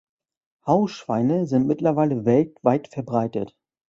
[0.65, 3.55] Hausschweine sind mittlerweile weltweit verbreitet.